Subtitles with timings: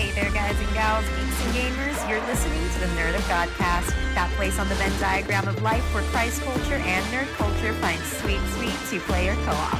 [0.00, 2.08] Hey there, guys and gals, geeks and gamers.
[2.08, 5.82] You're listening to the Nerd of Godcast, that place on the Venn diagram of life
[5.92, 9.78] where Christ culture and nerd culture find sweet, sweet two-player co-op.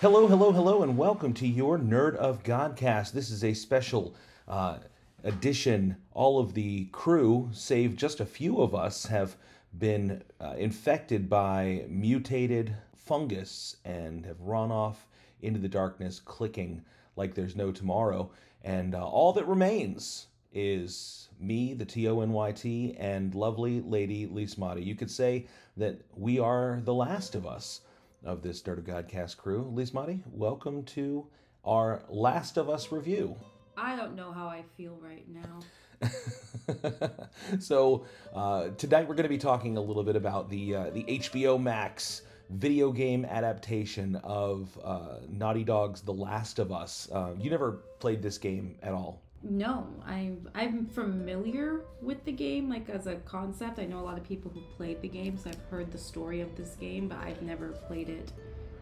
[0.00, 3.12] Hello, hello, hello, and welcome to your Nerd of Godcast.
[3.12, 4.14] This is a special
[4.48, 4.78] uh,
[5.22, 5.98] edition.
[6.14, 9.36] All of the crew, save just a few of us, have
[9.78, 15.06] been uh, infected by mutated fungus and have run off
[15.42, 16.82] into the darkness, clicking
[17.16, 18.30] like there's no tomorrow.
[18.62, 23.80] And uh, all that remains is me, the T O N Y T, and lovely
[23.80, 24.84] lady Lismati.
[24.84, 27.80] You could say that we are the last of us
[28.24, 29.70] of this Nerd of Godcast crew.
[29.74, 31.26] Lismati, welcome to
[31.64, 33.36] our Last of Us review.
[33.76, 35.60] I don't know how I feel right now.
[37.58, 41.04] so uh, tonight we're going to be talking a little bit about the uh, the
[41.04, 47.08] HBO Max video game adaptation of uh, Naughty Dog's The Last of Us.
[47.12, 49.22] Uh, you never played this game at all.
[49.42, 53.78] No, I'm I'm familiar with the game, like as a concept.
[53.78, 56.40] I know a lot of people who played the game, so I've heard the story
[56.40, 58.32] of this game, but I've never played it.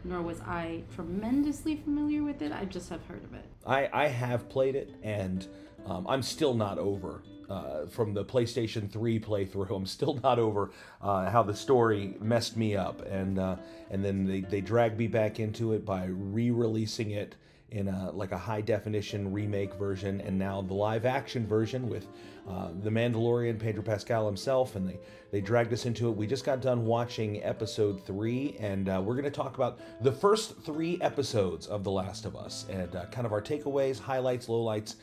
[0.05, 2.53] Nor was I tremendously familiar with it.
[2.53, 3.45] I just have heard of it.
[3.67, 5.47] I, I have played it, and
[5.87, 9.75] um, I'm still not over uh, from the PlayStation 3 playthrough.
[9.75, 10.71] I'm still not over
[11.03, 13.57] uh, how the story messed me up, and uh,
[13.91, 17.35] and then they, they dragged me back into it by re-releasing it
[17.71, 22.07] in a like a high definition remake version, and now the live action version with
[22.49, 24.99] uh, the Mandalorian Pedro Pascal himself, and they
[25.33, 26.17] they dragged us into it.
[26.17, 30.13] We just got done watching episode three, and uh, we're going to talk about the
[30.13, 34.47] first three episodes of The Last of Us and uh, kind of our takeaways, highlights,
[34.47, 34.95] lowlights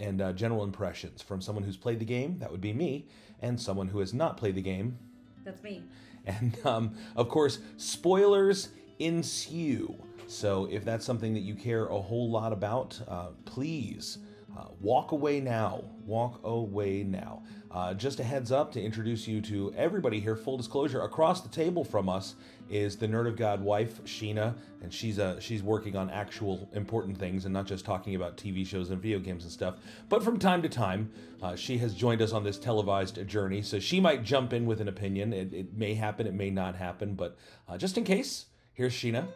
[0.00, 3.06] and uh, general impressions from someone who's played the game, that would be me,
[3.40, 4.98] and someone who has not played the game.
[5.44, 5.82] That's me.
[6.26, 9.94] And um, of course, spoilers ensue.
[10.26, 14.18] So if that's something that you care a whole lot about, uh, please
[14.60, 15.82] uh, walk away now.
[16.04, 17.42] Walk away now.
[17.70, 20.36] Uh, just a heads up to introduce you to everybody here.
[20.36, 22.34] Full disclosure: across the table from us
[22.68, 27.16] is the Nerd of God wife, Sheena, and she's uh, she's working on actual important
[27.16, 29.76] things and not just talking about TV shows and video games and stuff.
[30.08, 31.10] But from time to time,
[31.42, 34.80] uh, she has joined us on this televised journey, so she might jump in with
[34.80, 35.32] an opinion.
[35.32, 37.38] It, it may happen, it may not happen, but
[37.68, 39.26] uh, just in case, here's Sheena.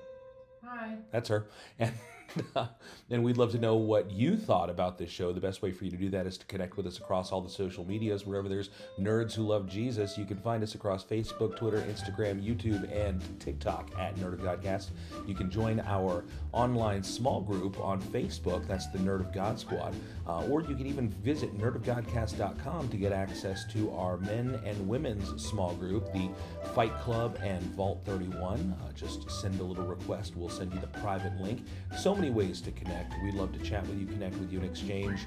[0.64, 0.96] Hi.
[1.12, 1.46] That's her.
[1.78, 1.92] And
[3.10, 5.32] and we'd love to know what you thought about this show.
[5.32, 7.40] The best way for you to do that is to connect with us across all
[7.40, 8.26] the social medias.
[8.26, 12.90] Wherever there's nerds who love Jesus, you can find us across Facebook, Twitter, Instagram, YouTube,
[12.94, 14.90] and TikTok at Nerd of Godcast.
[15.26, 18.66] You can join our online small group on Facebook.
[18.66, 19.94] That's the Nerd of God Squad.
[20.26, 25.42] Uh, or you can even visit nerdofgodcast.com to get access to our men and women's
[25.42, 26.30] small group, the
[26.74, 28.74] Fight Club and Vault 31.
[28.80, 30.36] Uh, just send a little request.
[30.36, 31.64] We'll send you the private link.
[31.98, 33.14] So many ways to connect.
[33.22, 35.20] We'd love to chat with you, connect with you, and exchange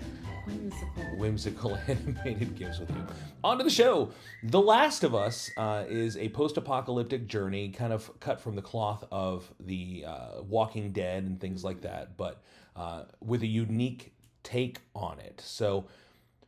[0.45, 1.03] Whimsical.
[1.17, 3.05] whimsical animated gifts with you.
[3.43, 4.11] On to the show.
[4.43, 8.61] The Last of Us uh, is a post apocalyptic journey, kind of cut from the
[8.61, 12.41] cloth of the uh, Walking Dead and things like that, but
[12.75, 15.41] uh, with a unique take on it.
[15.43, 15.85] So,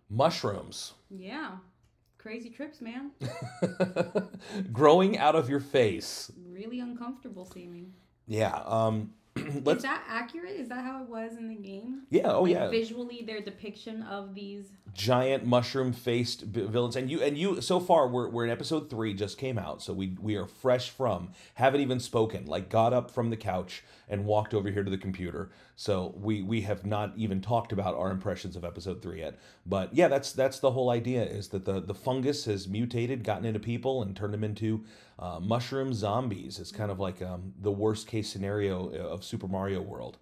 [0.09, 1.57] mushrooms Yeah.
[2.17, 3.11] Crazy trips, man.
[4.73, 6.29] growing out of your face.
[6.51, 7.93] Really uncomfortable seeming.
[8.27, 8.61] Yeah.
[8.65, 10.51] Um, Is that accurate?
[10.59, 12.03] Is that how it was in the game?
[12.09, 12.33] Yeah.
[12.33, 12.69] Oh, Like, yeah.
[12.69, 14.65] Visually, their depiction of these.
[14.93, 19.13] giant mushroom faced villains and you and you so far we're, we're in episode three
[19.13, 23.11] just came out so we we are fresh from haven't even spoken like got up
[23.11, 27.13] from the couch and walked over here to the computer so we we have not
[27.15, 30.89] even talked about our impressions of episode three yet but yeah that's that's the whole
[30.89, 34.83] idea is that the the fungus has mutated gotten into people and turned them into
[35.19, 39.81] uh, mushroom zombies it's kind of like um, the worst case scenario of super mario
[39.81, 40.17] world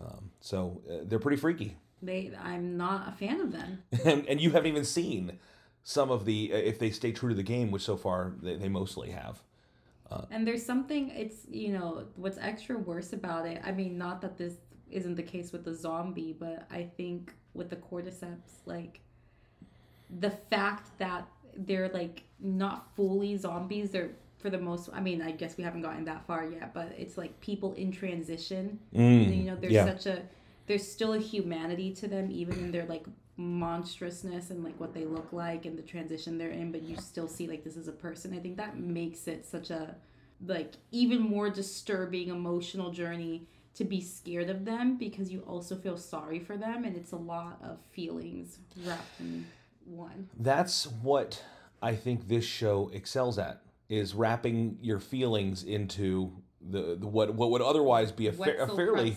[0.00, 3.82] um, so uh, they're pretty freaky They, I'm not a fan of them.
[4.04, 5.38] and, and you haven't even seen
[5.82, 8.56] some of the uh, if they stay true to the game which so far they,
[8.56, 9.42] they mostly have
[10.30, 13.60] And there's something, it's, you know, what's extra worse about it.
[13.64, 14.54] I mean, not that this
[14.90, 19.00] isn't the case with the zombie, but I think with the cordyceps, like,
[20.20, 21.26] the fact that
[21.56, 24.10] they're, like, not fully zombies, they're,
[24.46, 27.18] for the most, I mean, I guess we haven't gotten that far yet, but it's
[27.18, 28.78] like people in transition.
[28.94, 29.84] Mm, and, you know, there's yeah.
[29.84, 30.22] such a,
[30.68, 33.06] there's still a humanity to them, even in their, like,
[33.38, 37.28] monstrousness and like what they look like and the transition they're in but you still
[37.28, 39.94] see like this is a person i think that makes it such a
[40.46, 45.98] like even more disturbing emotional journey to be scared of them because you also feel
[45.98, 49.44] sorry for them and it's a lot of feelings wrapped in
[49.84, 51.44] one that's what
[51.82, 57.50] i think this show excels at is wrapping your feelings into the, the what what
[57.50, 59.16] would otherwise be a, fa- a fairly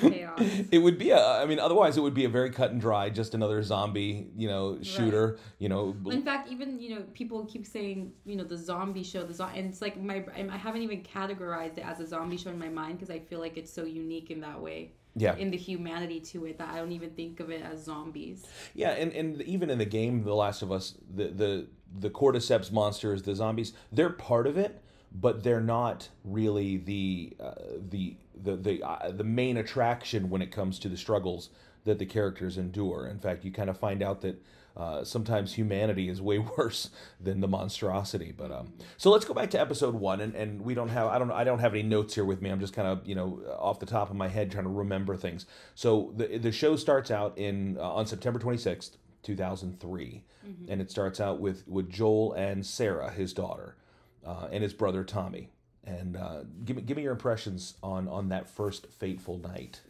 [0.00, 0.40] chaos.
[0.70, 1.18] It would be a.
[1.42, 4.46] I mean, otherwise it would be a very cut and dry, just another zombie, you
[4.48, 5.38] know, shooter.
[5.58, 9.24] You know, In fact, even you know, people keep saying you know the zombie show,
[9.24, 12.50] the zo- and it's like my I haven't even categorized it as a zombie show
[12.50, 14.92] in my mind because I feel like it's so unique in that way.
[15.16, 15.34] Yeah.
[15.34, 18.46] In the humanity to it that I don't even think of it as zombies.
[18.74, 22.70] Yeah, and, and even in the game, The Last of Us, the the the cordyceps
[22.70, 24.80] monsters, the zombies, they're part of it,
[25.12, 27.54] but they're not really the uh,
[27.88, 31.50] the the the uh, the main attraction when it comes to the struggles
[31.84, 33.06] that the characters endure.
[33.06, 34.42] In fact, you kind of find out that.
[34.76, 36.90] Uh, sometimes humanity is way worse
[37.20, 38.30] than the monstrosity.
[38.30, 41.18] But um, so let's go back to episode one, and, and we don't have I
[41.18, 42.48] don't I don't have any notes here with me.
[42.48, 45.16] I'm just kind of you know off the top of my head trying to remember
[45.16, 45.46] things.
[45.74, 50.24] So the the show starts out in uh, on September 26th, 2003,
[50.68, 53.76] and it starts out with with Joel and Sarah, his daughter,
[54.24, 55.50] uh, and his brother Tommy.
[55.84, 59.80] And uh, give me give me your impressions on on that first fateful night.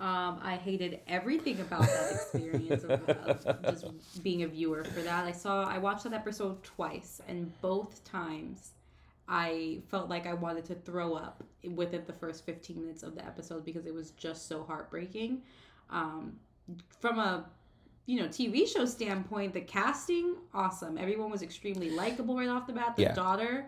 [0.00, 5.26] Um, I hated everything about that experience of, of just being a viewer for that.
[5.26, 8.70] I saw, I watched that episode twice, and both times
[9.28, 11.44] I felt like I wanted to throw up
[11.74, 15.42] within the first 15 minutes of the episode because it was just so heartbreaking.
[15.90, 16.36] Um,
[17.00, 17.44] from a
[18.06, 20.98] you know TV show standpoint, the casting awesome.
[20.98, 22.96] Everyone was extremely likable right off the bat.
[22.96, 23.14] The Yeah.
[23.14, 23.66] daughter,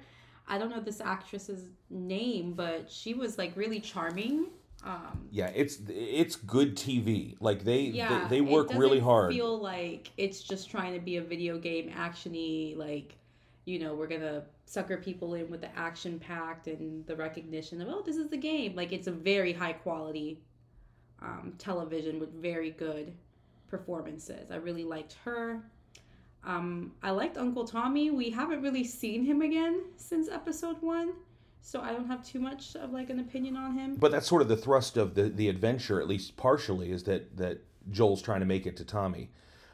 [0.49, 4.47] I don't know this actress's name, but she was like really charming.
[4.85, 7.37] Um, Yeah, it's it's good TV.
[7.41, 9.33] Like they yeah, they, they work really hard.
[9.33, 13.17] Feel like it's just trying to be a video game actiony, like
[13.65, 17.89] you know we're gonna sucker people in with the action packed and the recognition of
[17.89, 18.75] oh this is the game.
[18.75, 20.41] Like it's a very high quality
[21.21, 23.13] um, television with very good
[23.73, 24.51] performances.
[24.51, 25.65] I really liked her.
[26.45, 28.11] Um, I liked Uncle Tommy.
[28.11, 31.15] We haven't really seen him again since episode one,
[31.63, 33.97] so I don't have too much of like an opinion on him.
[33.97, 37.37] But that's sort of the thrust of the the adventure, at least partially, is that
[37.39, 37.61] that
[37.91, 39.31] Joel's trying to make it to Tommy.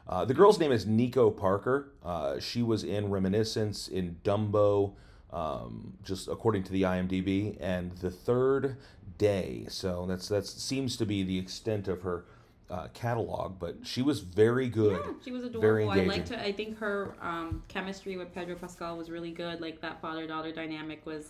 [0.07, 1.91] Uh, the girl's name is Nico Parker.
[2.03, 4.93] Uh, she was in Reminiscence, in Dumbo,
[5.31, 8.77] um, just according to the IMDb, and the third
[9.17, 9.65] day.
[9.67, 12.23] So that's that seems to be the extent of her
[12.69, 13.59] uh, catalog.
[13.59, 15.01] But she was very good.
[15.03, 16.01] Yeah, she was Very adorable.
[16.01, 16.37] I liked her.
[16.37, 19.61] I think her um, chemistry with Pedro Pascal was really good.
[19.61, 21.29] Like that father daughter dynamic was,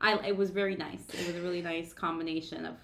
[0.00, 1.02] I it was very nice.
[1.12, 2.74] It was a really nice combination of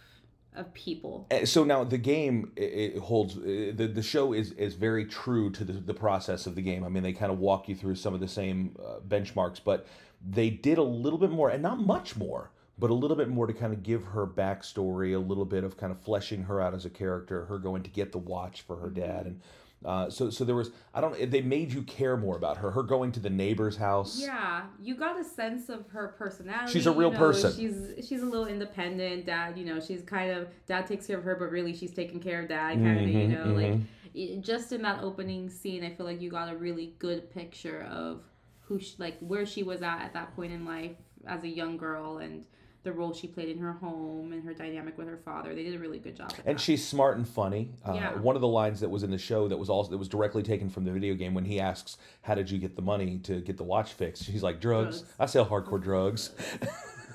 [0.54, 1.26] of people.
[1.30, 5.64] Uh, so now the game it, holds the the show is is very true to
[5.64, 6.84] the, the process of the game.
[6.84, 9.86] I mean, they kind of walk you through some of the same uh, benchmarks, but
[10.26, 13.46] they did a little bit more, and not much more, but a little bit more
[13.46, 16.74] to kind of give her backstory, a little bit of kind of fleshing her out
[16.74, 19.26] as a character, her going to get the watch for her dad, mm-hmm.
[19.28, 19.40] and
[19.84, 22.82] uh, so so there was I don't they made you care more about her, her
[22.82, 24.18] going to the neighbor's house.
[24.20, 26.72] Yeah, you got a sense of her personality.
[26.72, 27.52] She's a real you know, person.
[27.54, 29.26] She's she's a little independent.
[29.26, 32.18] Dad, you know, she's kind of dad takes care of her, but really she's taking
[32.18, 33.08] care of dad, kind of.
[33.08, 33.82] You mm-hmm, know, like mm-hmm.
[34.14, 37.82] it- just in that opening scene, I feel like you got a really good picture
[37.88, 38.22] of
[38.62, 40.96] who, she, like, where she was at at that point in life
[41.26, 42.44] as a young girl and
[42.84, 45.54] the role she played in her home and her dynamic with her father.
[45.54, 46.32] They did a really good job.
[46.46, 46.62] And that.
[46.62, 47.72] she's smart and funny.
[47.84, 48.14] Uh, Yeah.
[48.18, 50.42] One of the lines that was in the show that was also that was directly
[50.42, 53.40] taken from the video game when he asks, "How did you get the money to
[53.40, 55.00] get the watch fixed?" She's like, "Drugs.
[55.00, 55.14] Drugs.
[55.18, 56.30] I sell hardcore drugs."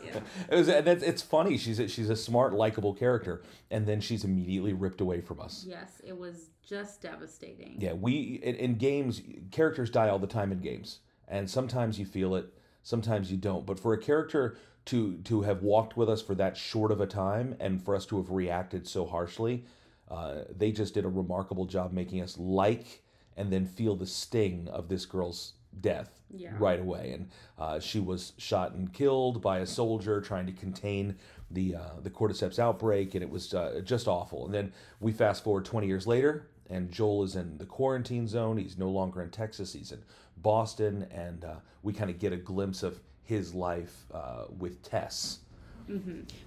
[0.06, 0.20] Yeah.
[0.52, 1.58] it was, and that's, it's funny.
[1.58, 5.66] She's a, she's a smart, likable character, and then she's immediately ripped away from us.
[5.66, 7.78] Yes, it was just devastating.
[7.80, 9.22] Yeah, we in, in games,
[9.52, 13.66] characters die all the time in games, and sometimes you feel it, sometimes you don't.
[13.66, 17.08] But for a character to to have walked with us for that short of a
[17.08, 19.66] time, and for us to have reacted so harshly,
[20.12, 23.02] uh, they just did a remarkable job making us like
[23.36, 26.52] and then feel the sting of this girl's death Yeah.
[26.60, 27.14] right away.
[27.14, 31.16] And uh, she was shot and killed by a soldier trying to contain
[31.50, 34.46] the uh, the cordyceps outbreak, and it was uh, just awful.
[34.46, 38.58] And then we fast forward 20 years later, and Joel is in the quarantine zone.
[38.58, 39.74] He's no longer in Texas.
[39.74, 40.04] He's in
[40.38, 45.40] Boston, and uh, we kind of get a glimpse of his life uh, with Tess.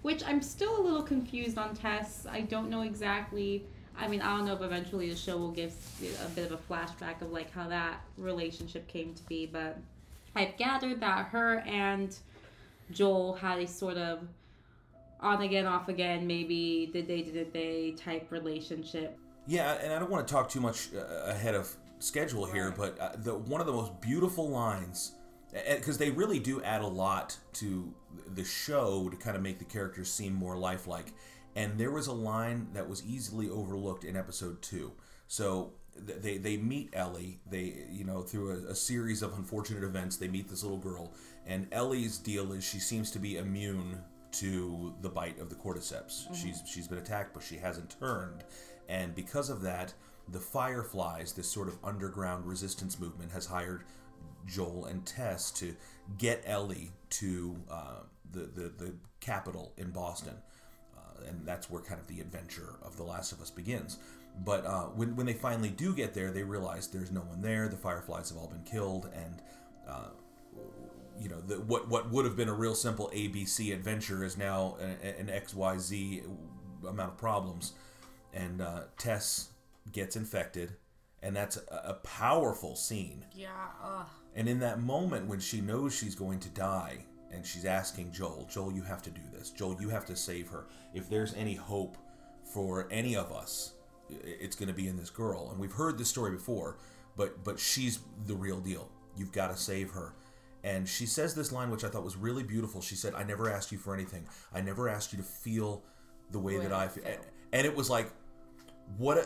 [0.02, 2.26] Which I'm still a little confused on Tess.
[2.30, 3.66] I don't know exactly.
[3.98, 5.74] I mean, I don't know if eventually the show will give
[6.24, 9.78] a bit of a flashback of like how that relationship came to be, but
[10.34, 12.14] I've gathered that her and
[12.90, 14.20] Joel had a sort of
[15.20, 19.18] on again, off again, maybe did they, did they type relationship.
[19.46, 22.98] Yeah, and I don't want to talk too much uh, ahead of schedule here, but
[22.98, 25.12] uh, the one of the most beautiful lines,
[25.52, 27.92] because they really do add a lot to
[28.34, 31.12] the show to kind of make the characters seem more lifelike.
[31.54, 34.92] And there was a line that was easily overlooked in episode two.
[35.26, 37.40] So they they meet Ellie.
[37.50, 41.12] They you know through a, a series of unfortunate events, they meet this little girl,
[41.46, 43.98] and Ellie's deal is she seems to be immune
[44.32, 46.34] to the bite of the cordyceps.
[46.34, 48.44] She's she's been attacked, but she hasn't turned,
[48.88, 49.94] and because of that,
[50.28, 53.84] the Fireflies, this sort of underground resistance movement, has hired
[54.46, 55.74] Joel and Tess to
[56.18, 58.00] get Ellie to uh,
[58.32, 60.34] the, the the capital in Boston,
[60.96, 63.98] uh, and that's where kind of the adventure of The Last of Us begins.
[64.44, 67.68] But uh, when when they finally do get there, they realize there's no one there.
[67.68, 69.42] The Fireflies have all been killed, and
[69.88, 70.08] uh,
[71.20, 74.76] you know the, what what would have been a real simple ABC adventure is now
[74.80, 76.24] a- an XYZ
[76.86, 77.72] amount of problems,
[78.34, 79.48] and uh, Tess
[79.92, 80.76] gets infected,
[81.22, 83.24] and that's a, a powerful scene.
[83.34, 83.48] Yeah.
[83.82, 84.06] Ugh.
[84.34, 86.98] And in that moment when she knows she's going to die
[87.32, 89.50] and she's asking Joel, Joel, you have to do this.
[89.50, 90.66] Joel, you have to save her.
[90.94, 91.96] If there's any hope
[92.44, 93.72] for any of us,
[94.08, 95.50] it's going to be in this girl.
[95.50, 96.78] And we've heard this story before,
[97.16, 98.90] but but she's the real deal.
[99.16, 100.14] You've got to save her.
[100.62, 102.80] And she says this line which I thought was really beautiful.
[102.80, 104.26] She said, "I never asked you for anything.
[104.52, 105.82] I never asked you to feel
[106.30, 107.04] the way that I feel."
[107.52, 108.10] And it was like
[108.96, 109.18] what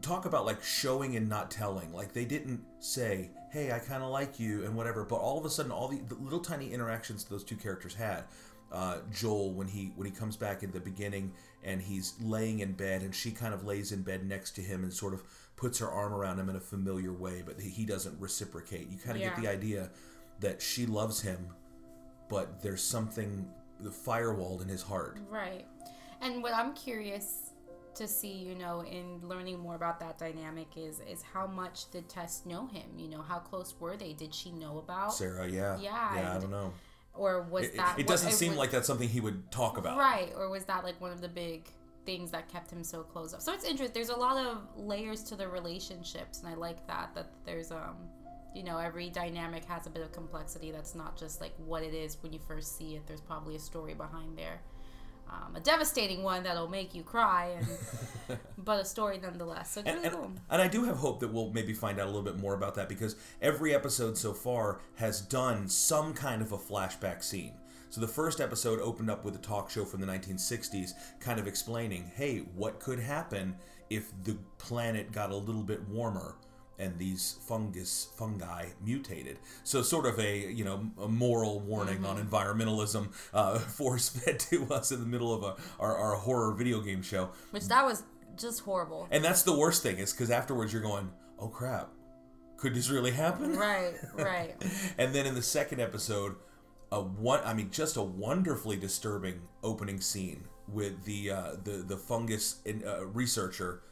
[0.00, 1.92] talk about like showing and not telling.
[1.92, 5.44] Like they didn't say hey i kind of like you and whatever but all of
[5.44, 8.24] a sudden all the, the little tiny interactions those two characters had
[8.72, 11.30] uh, joel when he when he comes back in the beginning
[11.62, 14.82] and he's laying in bed and she kind of lays in bed next to him
[14.82, 15.22] and sort of
[15.56, 18.88] puts her arm around him in a familiar way but he doesn't reciprocate.
[18.88, 19.90] You kind of get the idea
[20.40, 21.46] that she loves him
[22.30, 23.46] but there's something
[23.84, 25.18] firewalled in his heart.
[25.28, 25.66] Right.
[26.22, 27.51] And what I'm curious
[27.96, 32.08] to see, you know, in learning more about that dynamic is is how much did
[32.08, 32.88] Tess know him?
[32.96, 34.12] You know, how close were they?
[34.12, 35.12] Did she know about?
[35.14, 36.72] sarah yeah Yeah, yeah i don't know
[37.14, 39.76] Or was it, that it what- doesn't seem was- like that's something he would talk
[39.78, 41.68] about Right, or was that like one of the big
[42.06, 43.40] things that kept him so close up?
[43.42, 43.94] So it's interesting.
[43.94, 47.14] There's a lot of layers to the relationships, and I like that.
[47.14, 47.96] That there's um,
[48.54, 50.72] you know, every dynamic has a bit of complexity.
[50.72, 53.06] That's not just like what it is when you first see it.
[53.06, 54.60] There's probably a story behind there.
[55.32, 57.56] Um, a devastating one that'll make you cry,
[58.28, 59.72] and but a story nonetheless.
[59.72, 60.32] So it's and, and, cool.
[60.50, 62.74] and I do have hope that we'll maybe find out a little bit more about
[62.74, 67.54] that because every episode so far has done some kind of a flashback scene.
[67.88, 71.46] So the first episode opened up with a talk show from the 1960s, kind of
[71.46, 73.54] explaining, hey, what could happen
[73.90, 76.36] if the planet got a little bit warmer
[76.78, 79.38] and these fungus fungi mutated.
[79.64, 84.72] So sort of a you know a moral warning on environmentalism uh, force fed to
[84.72, 87.30] us in the middle of a, our, our horror video game show.
[87.50, 88.04] Which that was
[88.36, 89.08] just horrible.
[89.10, 91.90] And that's the worst thing is because afterwards you're going, oh crap,
[92.56, 93.56] could this really happen?
[93.62, 94.54] Right, right.
[94.98, 96.36] And then in the second episode,
[96.90, 101.96] a one, I mean, just a wonderfully disturbing opening scene with the uh, the the
[101.96, 103.82] fungus in, uh, researcher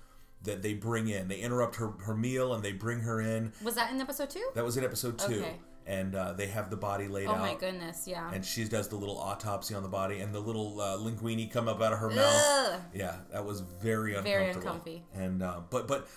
[0.44, 1.28] that they bring in.
[1.28, 3.52] They interrupt her her meal and they bring her in.
[3.62, 4.48] Was that in episode two?
[4.54, 5.56] That was in episode two, Okay.
[5.86, 7.38] and uh, they have the body laid Oh out.
[7.38, 8.30] Oh my goodness, yeah.
[8.32, 11.68] And she does the little autopsy on the body, and the little uh, linguine come
[11.68, 12.80] up out of her mouth.
[12.94, 14.40] Yeah, that was very uncomfortable.
[14.40, 15.04] Very uncomfy.
[15.14, 16.08] And uh, but but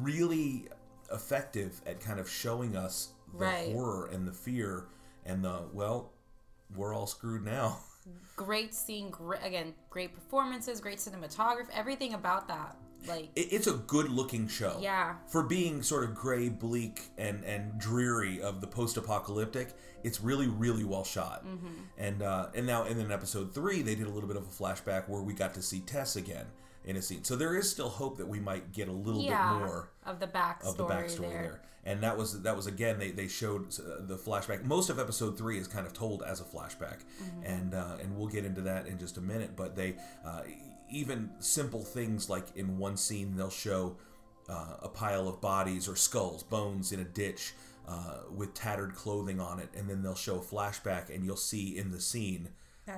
[0.00, 0.68] really
[1.12, 3.72] effective at kind of showing us the Right.
[3.72, 4.86] horror and the fear
[5.24, 6.12] and the well,
[6.76, 7.78] we're all screwed now.
[8.36, 12.74] great scene great again great performances great cinematography everything about that
[13.06, 14.78] like It, it's a good looking show.
[14.80, 15.14] Yeah.
[15.28, 20.48] For being sort of gray, bleak, and and dreary of the post apocalyptic, it's really
[20.48, 21.46] really well shot.
[21.46, 21.68] Mm-hmm.
[21.98, 24.46] And uh, and now and then episode three, they did a little bit of a
[24.46, 26.46] flashback where we got to see Tess again
[26.84, 27.24] in a scene.
[27.24, 30.20] So there is still hope that we might get a little yeah bit more of
[30.20, 31.62] the backstory, of the backstory there.
[31.84, 34.64] And that was that was again they, they showed uh, the flashback.
[34.64, 36.98] Most of episode three is kind of told as a flashback,
[37.42, 39.56] and uh, and we'll get into that in just a minute.
[39.56, 40.42] But they uh,
[40.90, 43.96] even simple things like in one scene they'll show
[44.48, 47.54] uh, a pile of bodies or skulls, bones in a ditch
[47.88, 51.76] uh, with tattered clothing on it, and then they'll show a flashback, and you'll see
[51.76, 52.48] in the scene.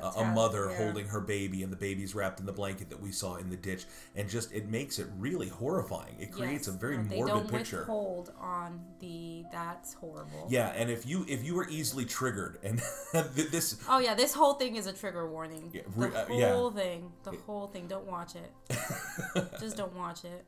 [0.03, 0.77] A, a mother yeah.
[0.79, 3.57] holding her baby, and the baby's wrapped in the blanket that we saw in the
[3.57, 3.85] ditch,
[4.17, 6.15] and just it makes it really horrifying.
[6.21, 6.77] It creates Yes.
[6.77, 7.79] a very No, they morbid don't picture.
[7.81, 12.81] withhold on the that's horrible Yeah, and if you if you were easily triggered, and
[13.35, 16.53] this oh yeah this whole thing is a trigger warning Yeah, the re- uh, yeah.
[16.55, 18.53] whole thing the whole thing don't watch it
[19.61, 20.45] just don't watch it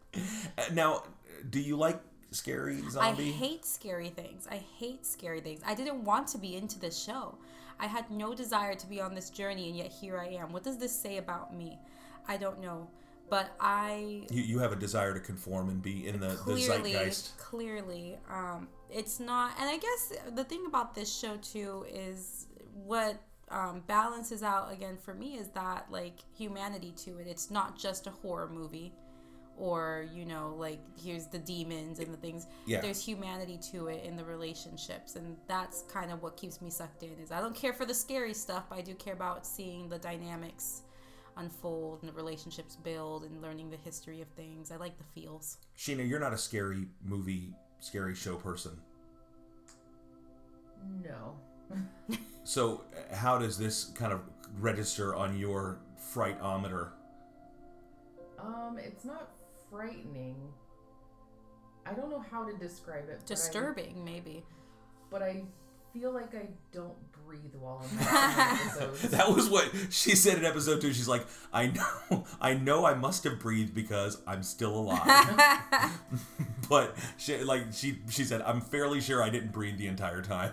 [0.58, 1.02] uh, now,
[1.50, 3.28] do you like scary zombie?
[3.28, 4.48] I hate scary things.
[4.50, 5.60] I hate scary things.
[5.64, 7.36] I didn't want to be into this show.
[7.78, 10.52] I had no desire to be on this journey, and yet here I am.
[10.52, 11.78] What does this say about me?
[12.28, 12.88] I don't know.
[13.30, 16.92] But I you, you have a desire to conform and be in the, the clearly,
[16.92, 17.38] zeitgeist.
[17.38, 19.52] clearly, um, it's not.
[19.58, 23.16] And I guess the thing about this show too is what
[23.50, 27.26] um, balances out again for me is that like humanity to it.
[27.26, 28.92] It's not just a horror movie
[29.56, 32.80] or you know like here's the demons and the things Yeah.
[32.80, 37.02] there's humanity to it in the relationships and that's kind of what keeps me sucked
[37.04, 39.88] in is i don't care for the scary stuff but i do care about seeing
[39.88, 40.82] the dynamics
[41.36, 45.58] unfold and the relationships build and learning the history of things i like the feels
[45.78, 48.72] Sheena, you're not a scary movie, scary show person.
[51.02, 51.36] No.
[52.46, 54.20] So, how does this kind of
[54.60, 55.78] register on your
[56.14, 56.90] frightometer?
[58.38, 59.30] Um, it's not
[59.74, 60.36] frightening.
[61.86, 63.18] I don't know how to describe it.
[63.20, 64.44] but I- disturbing maybe
[65.10, 65.44] But I,
[65.94, 69.10] feel like I don't breathe while I'm watching.
[69.10, 70.92] That was what she said in episode two.
[70.92, 75.40] She's like, I know, I know, I must have breathed because I'm still alive.
[76.68, 80.52] but she, like she, she said, I'm fairly sure I didn't breathe the entire time.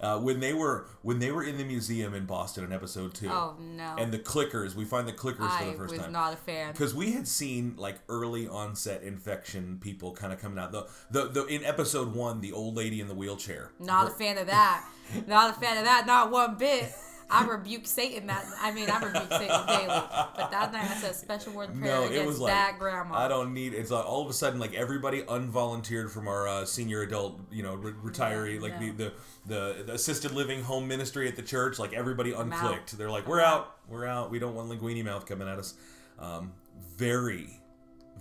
[0.00, 3.28] Uh, when they were when they were in the museum in Boston in episode two,
[3.30, 6.12] oh no and the clickers, we find the clickers for the first was time.
[6.12, 10.58] not a fan because we had seen like early onset infection people kind of coming
[10.58, 14.10] out the, the the in episode one the old lady in the wheelchair Not a
[14.10, 14.86] fan of that.
[15.26, 16.06] Not a fan of that.
[16.06, 16.92] Not one bit.
[17.28, 18.26] I rebuke Satan.
[18.28, 19.86] That I mean, I rebuke Satan daily.
[19.86, 22.52] But that night I said a special word of prayer no against it was like
[22.52, 23.16] that grandma.
[23.16, 26.64] i don't need it's like all of a sudden like everybody unvolunteered from our uh,
[26.64, 28.92] senior adult you know re- retiree like no.
[28.92, 29.12] the,
[29.46, 33.40] the the assisted living home ministry at the church like everybody unclicked they're like we're
[33.40, 35.74] out we're out we don't want linguini mouth coming at us
[36.18, 36.52] um,
[36.96, 37.60] very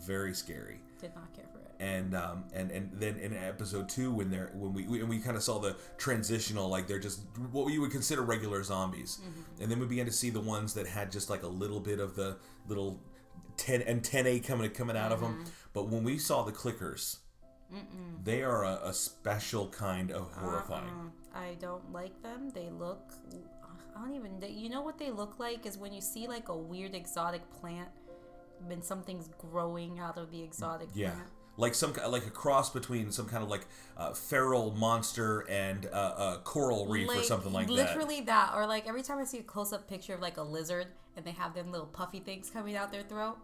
[0.06, 0.80] very scary
[1.80, 5.20] and um, and and then in episode two when they're when we, we and we
[5.20, 9.20] kind of saw the transitional like they're just what you would consider regular zombies
[9.60, 12.00] and then we began to see the ones that had just like a little bit
[12.00, 13.00] of the little
[13.58, 17.18] 10 antennae coming coming out of them but when we saw the clickers
[18.24, 20.86] they are a, a special kind of horrifying
[21.36, 21.40] Uh-uh.
[21.48, 22.50] I don't like them.
[22.54, 23.12] They look.
[23.94, 24.42] I don't even.
[24.58, 27.90] You know what they look like is when you see like a weird exotic plant,
[28.68, 31.30] when something's growing out of the exotic yeah plant.
[31.58, 33.66] Like some like a cross between some kind of like
[33.98, 38.54] uh, feral monster and uh, a coral reef or something like that literally that.
[38.56, 41.32] or like every time I see a close-up picture of like a lizard and they
[41.32, 43.38] have them little puffy things coming out their throat.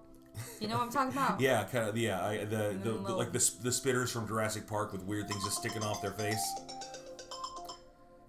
[0.61, 1.39] You know what I'm talking about?
[1.41, 1.97] Yeah, kind of.
[1.97, 5.27] Yeah, I, the, the, the little- like the, the spitters from Jurassic Park with weird
[5.27, 6.41] things just sticking off their face.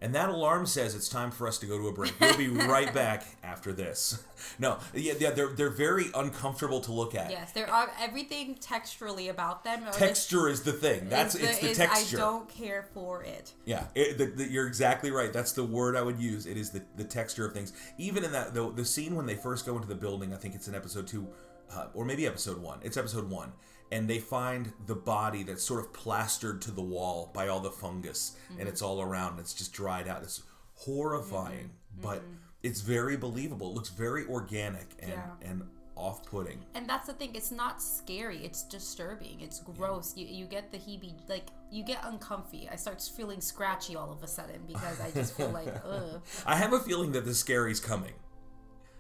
[0.02, 2.12] And that alarm says it's time for us to go to a break.
[2.20, 4.20] We'll be right back after this.
[4.58, 7.30] No, yeah, yeah, they're they're very uncomfortable to look at.
[7.30, 9.84] Yes, there are everything texturally about them.
[9.84, 11.08] the- Texture is the thing.
[11.08, 12.16] That's is it's the texture.
[12.16, 13.52] I don't care for it.
[13.64, 15.32] Yeah, it, the, the, you're exactly right.
[15.32, 16.46] That's the word I would use.
[16.46, 17.72] It is the, the texture of things.
[17.96, 20.56] Even in that, the, the scene when they first go into the building, I think
[20.56, 21.28] it's in episode two,
[21.72, 22.80] uh, or maybe episode one.
[22.82, 23.52] It's episode one.
[23.92, 27.70] And they find the body that's sort of plastered to the wall by all the
[27.70, 28.68] fungus, and mm-hmm.
[28.68, 29.38] it's all around.
[29.38, 30.22] It's just dried out.
[30.22, 30.42] It's
[30.74, 32.02] horrifying, mm-hmm.
[32.02, 32.34] but mm-hmm.
[32.62, 33.70] it's very believable.
[33.70, 35.30] It looks very organic and, Yeah.
[35.42, 35.62] and
[35.96, 36.58] off putting.
[36.74, 37.34] And that's the thing.
[37.34, 38.38] It's not scary.
[38.44, 39.40] It's disturbing.
[39.40, 40.14] It's gross.
[40.16, 42.68] You, you get the heebie like you get uncomfy.
[42.70, 46.22] I start feeling scratchy all of a sudden because I just feel like ugh.
[46.46, 48.14] I have a feeling that the scary's coming.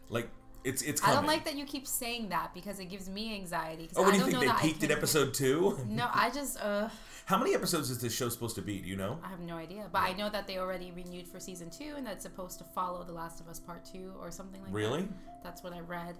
[0.08, 0.28] Like,
[0.64, 3.88] it's it's I don't like that you keep saying that because it gives me anxiety.
[3.96, 4.52] Oh, what do I you don't think?
[4.52, 5.78] know They peaked at episode two?
[5.86, 6.88] No, I just uh
[7.26, 8.78] How many episodes is this show supposed to be?
[8.80, 9.18] Do you know?
[9.24, 9.88] I have no idea.
[9.92, 13.04] But I know that they already renewed for season two and that's supposed to follow
[13.04, 14.76] The Last of Us Part Two or something like that.
[14.76, 15.08] Really?
[15.42, 16.16] That's what I read.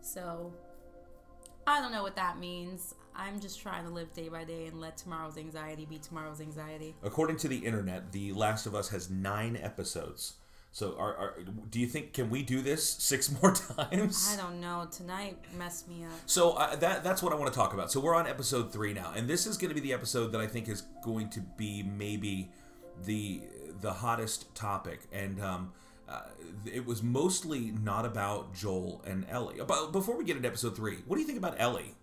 [0.00, 0.52] So
[1.66, 2.94] I don't know what that means.
[3.14, 6.94] I'm just trying to live day by day and let tomorrow's anxiety be tomorrow's anxiety.
[7.02, 10.34] According to the internet, The Last of Us has nine episodes.
[10.76, 11.34] So, are, are
[11.70, 14.30] do you think can we do this six more times?
[14.30, 14.86] I don't know.
[14.92, 16.10] Tonight messed me up.
[16.26, 17.90] So uh, that that's what I want to talk about.
[17.90, 20.40] So we're on episode three now, and this is going to be the episode that
[20.42, 22.50] I think is going to be maybe
[23.06, 23.40] the
[23.80, 25.00] the hottest topic.
[25.12, 25.72] And um,
[26.10, 26.24] uh,
[26.70, 29.56] it was mostly not about Joel and Ellie.
[29.66, 31.94] But before we get into episode three, what do you think about Ellie?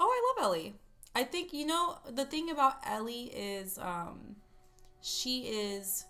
[0.00, 0.74] Oh, I love Ellie.
[1.14, 4.34] I think you know the thing about Ellie is um
[5.02, 6.06] she is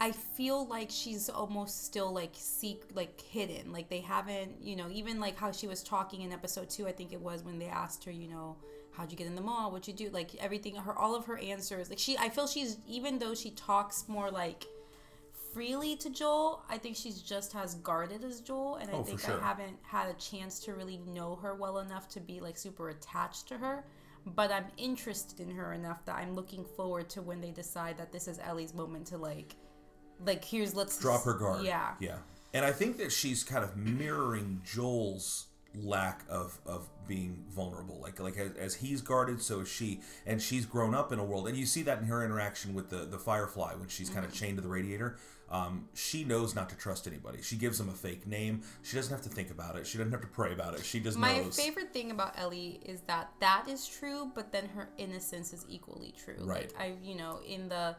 [0.00, 3.72] I feel like she's almost still like seek like hidden.
[3.72, 6.92] Like they haven't, you know, even like how she was talking in episode 2, I
[6.92, 8.56] think it was when they asked her, you know,
[8.92, 9.70] how'd you get in the mall?
[9.72, 10.10] What'd you do?
[10.12, 11.88] Like everything her all of her answers.
[11.90, 14.66] Like she I feel she's even though she talks more like
[15.52, 19.18] freely to Joel, I think she's just as guarded as Joel, and I Oh, think
[19.20, 19.40] sure.
[19.40, 22.90] I haven't had a chance to really know her well enough to be like super
[22.90, 23.84] attached to her.
[24.26, 28.12] But I'm interested in her enough that I'm looking forward to when they decide that
[28.12, 29.56] this is Ellie's moment to like,
[30.24, 31.64] like here's let's Drop her guard.
[31.64, 32.16] Yeah, Yeah.
[32.54, 38.00] And I think that she's kind of mirroring Joel's lack of of being vulnerable.
[38.00, 41.24] Like like as, as he's guarded, so is she, and she's grown up in a
[41.24, 44.24] world, and you see that in her interaction with the the Firefly when she's kind
[44.24, 45.16] of chained to the radiator.
[45.50, 47.40] Um, she knows not to trust anybody.
[47.40, 48.62] She gives him a fake name.
[48.82, 49.86] She doesn't have to think about it.
[49.86, 50.84] She doesn't have to pray about it.
[50.84, 51.58] She just My knows.
[51.58, 56.12] favorite thing about Ellie is that that is true, but then her innocence is equally
[56.22, 56.36] true.
[56.40, 56.70] Right.
[56.74, 57.96] Like I, you know, in the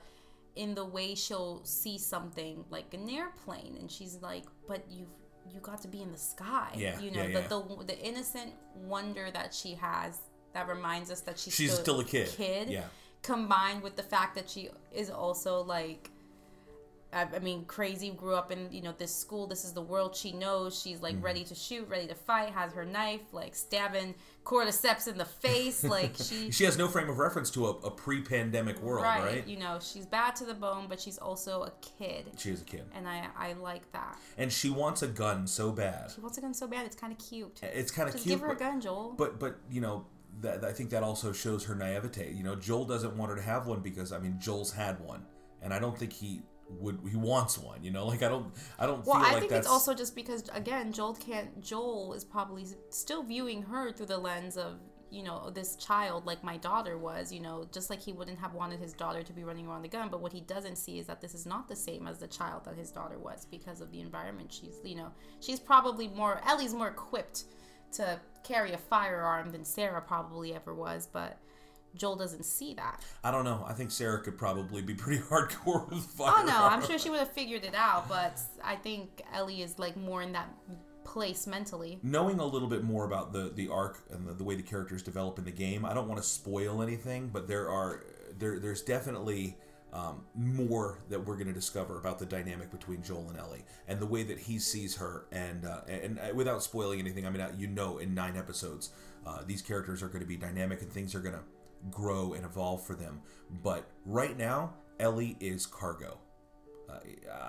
[0.56, 5.10] in the way she'll see something like an airplane, and she's like, "But you've
[5.52, 7.76] you got to be in the sky." Yeah, You know, yeah, the, yeah.
[7.78, 10.20] the the innocent wonder that she has
[10.54, 12.28] that reminds us that she's She's still a kid.
[12.30, 12.70] Kid.
[12.70, 12.84] Yeah.
[13.22, 16.10] Combined with the fact that she is also like
[17.12, 19.48] I, I mean, crazy grew up in you know this school.
[19.48, 20.80] This is the world she knows.
[20.80, 21.26] She's like mm-hmm.
[21.26, 22.52] ready to shoot, ready to fight.
[22.52, 25.84] Has her knife, like stabbing cordyceps in the face.
[25.84, 29.24] Like she, she has no frame of reference to a, a pre-pandemic world, right?
[29.24, 32.62] right, You know, she's bad to the bone, but she's also a kid, She is
[32.62, 34.18] a kid, and I I like that.
[34.38, 36.12] and she wants a gun so bad.
[36.14, 36.86] She wants a gun so bad.
[36.86, 37.60] It's kind of cute.
[37.64, 38.26] It's kind of cute.
[38.26, 39.16] give her a but- gun, Joel.
[39.18, 40.06] But but you know
[40.42, 42.32] that I think that also shows her naivete.
[42.32, 45.26] You know, Joel doesn't want her to have one because I mean Joel's had one,
[45.62, 47.00] and I don't think he would.
[47.10, 47.84] He wants one.
[47.84, 48.54] You know, like I don't.
[48.78, 51.62] I don't Well, feel I like think that's it's also just because again, Joel can't.
[51.62, 54.80] Joel is probably still viewing her through the lens of
[55.12, 57.32] you know this child, like my daughter was.
[57.34, 59.90] You know, just like he wouldn't have wanted his daughter to be running around the
[59.90, 60.10] gun.
[60.10, 62.66] But what he doesn't see is that this is not the same as the child
[62.66, 64.52] that his daughter was because of the environment.
[64.54, 67.46] She's you know she's probably more Ellie's more equipped
[67.94, 71.40] to carry a firearm than Sarah probably ever was, but.
[71.96, 73.04] Joel doesn't see that.
[73.24, 73.66] I don't know.
[73.68, 76.34] I think Sarah could probably be pretty hardcore with fire.
[76.38, 79.80] Oh no, I'm sure she would have figured it out, but I think Ellie is
[79.80, 80.50] like more in that
[81.04, 82.00] place mentally.
[82.04, 85.02] Knowing a little bit more about the the arc and the, the way the characters
[85.02, 88.04] develop in the game, I don't want to spoil anything, but there are
[88.38, 89.58] there there's definitely
[89.92, 94.00] um, more that we're going to discover about the dynamic between Joel and Ellie and
[94.00, 95.26] the way that he sees her.
[95.32, 98.92] And uh, and uh, without spoiling anything, I mean, uh, you know, in nine episodes,
[99.26, 101.42] uh, these characters are going to be dynamic and things are going to
[101.92, 103.22] grow and evolve for them.
[103.64, 106.18] But right now, Ellie is cargo.
[106.90, 106.96] Uh,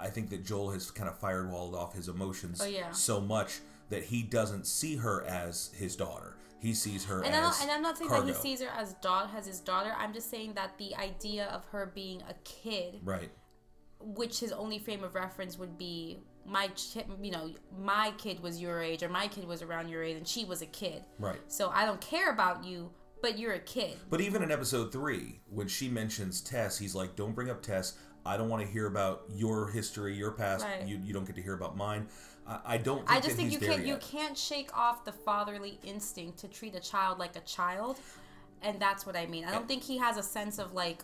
[0.01, 2.91] I think that Joel has kind of firewalled off his emotions Oh, yeah.
[2.93, 6.37] so much that he doesn't see her as his daughter.
[6.61, 8.27] He sees her And as I'm, not, and I'm not saying cargo.
[8.27, 9.95] that he sees her as daughter as his daughter.
[9.99, 13.31] I'm just saying that the idea of her being a kid, right.
[13.99, 18.61] which his only frame of reference would be my, ch- you know, my kid was
[18.61, 21.03] your age or my kid was around your age and she was a kid.
[21.19, 21.39] Right.
[21.49, 22.91] So I don't care about you,
[23.23, 23.97] but you're a kid.
[24.09, 27.95] But even in episode three, when she mentions Tess, he's like, "Don't bring up Tess.
[28.25, 30.65] I don't want to hear about your history, your past.
[30.65, 30.87] Right.
[30.87, 32.09] You, you don't get to hear about mine."
[32.47, 33.07] I, I don't.
[33.07, 36.75] Think I just think you can't you can't shake off the fatherly instinct to treat
[36.75, 37.99] a child like a child,
[38.63, 39.45] and that's what I mean.
[39.45, 41.03] I don't think he has a sense of like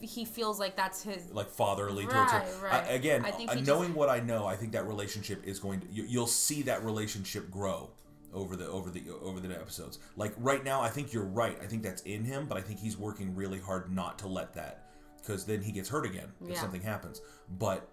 [0.00, 1.30] he feels like that's his.
[1.32, 2.38] like fatherly towards her.
[2.38, 2.84] Right, right.
[2.84, 5.44] I, again, I think uh, he just- knowing what I know, I think that relationship
[5.44, 5.86] is going to.
[5.90, 7.90] You, you'll see that relationship grow
[8.32, 9.98] over the over the over the episodes.
[10.16, 11.56] Like right now, I think you're right.
[11.62, 14.52] I think that's in him, but I think he's working really hard not to let
[14.54, 16.60] that because then he gets hurt again if Yeah.
[16.60, 17.20] something happens.
[17.58, 17.88] But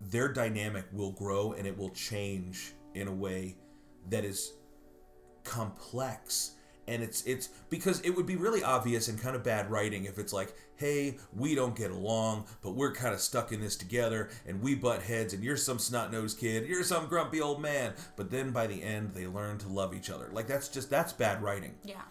[0.00, 3.56] their dynamic will grow and it will change in a way
[4.10, 4.54] that is
[5.44, 6.52] complex
[6.88, 10.18] and it's it's because it would be really obvious and kind of bad writing if
[10.18, 14.30] it's like hey we don't get along but we're kind of stuck in this together
[14.46, 17.92] and we butt heads and you're some snot-nosed kid you're some grumpy old man.
[18.16, 20.30] But then by the end they learn to love each other.
[20.32, 21.74] Like that's just that's bad writing.
[21.84, 22.02] Yeah.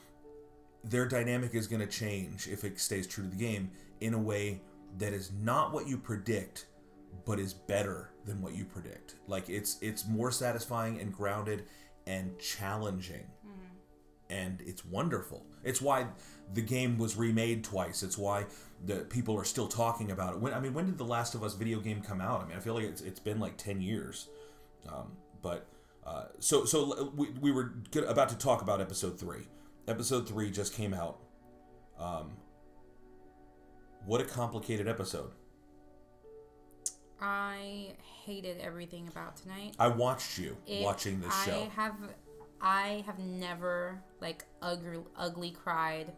[0.83, 4.19] their dynamic is going to change if it stays true to the game in a
[4.19, 4.61] way
[4.99, 6.67] that is not what you predict
[7.25, 9.15] but is better than what you predict.
[9.27, 11.65] Like it's it's more satisfying and grounded
[12.05, 13.25] and challenging
[14.29, 16.05] and it's wonderful it's why
[16.53, 18.45] the game was remade twice it's why
[18.85, 21.43] the people are still talking about it when i mean when did the last of
[21.43, 23.81] us video game come out i mean i feel like it's, it's been like 10
[23.81, 24.27] years
[24.87, 25.11] um,
[25.41, 25.67] but
[26.05, 29.41] uh, so so we, we were good, about to talk about episode three.
[29.89, 31.19] Episode three just came out.
[31.99, 32.31] Um,
[34.05, 35.31] what a complicated episode.
[37.19, 37.89] I
[38.23, 39.75] hated everything about tonight.
[39.79, 41.63] I watched you It- watching this show.
[41.63, 41.95] I have,
[42.61, 46.11] I have never like ugly, ugly cried.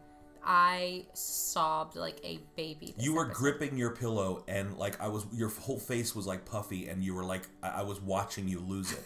[0.43, 2.93] I sobbed like a baby.
[2.97, 3.37] You were episode.
[3.37, 7.13] gripping your pillow and like I was, your whole face was like puffy, and you
[7.13, 9.03] were like, I, I was watching you lose it.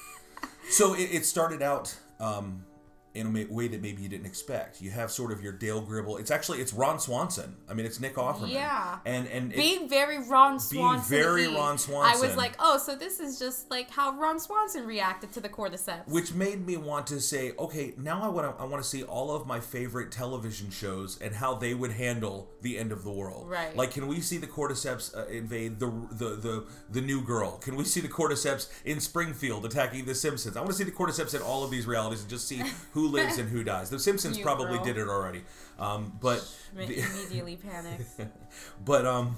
[0.70, 1.94] so it, it started out.
[2.20, 2.64] Um,
[3.12, 4.80] in a way that maybe you didn't expect.
[4.80, 6.18] You have sort of your Dale Gribble.
[6.18, 7.56] It's actually it's Ron Swanson.
[7.68, 8.50] I mean, it's Nick Offerman.
[8.52, 8.98] Yeah.
[9.04, 11.10] and and it- being very Ron Swanson.
[11.10, 12.22] Being very Ron Swanson.
[12.24, 15.48] I was like, oh, so this is just like how Ron Swanson reacted to the
[15.48, 16.06] cordyceps.
[16.06, 19.02] which made me want to say, okay, now I want to I want to see
[19.02, 23.10] all of my favorite television shows and how they would handle the end of the
[23.10, 23.48] world.
[23.48, 23.74] Right.
[23.76, 27.58] Like, can we see the cordyceps uh, invade the, the the the new girl?
[27.58, 30.56] Can we see the cordyceps in Springfield attacking the Simpsons?
[30.56, 32.99] I want to see the cordyceps in all of these realities and just see who
[33.08, 33.90] lives and who dies.
[33.90, 34.84] The Simpsons New probably girl.
[34.84, 35.42] did it already,
[35.78, 38.16] um, but the- immediately panics.
[38.84, 39.36] but um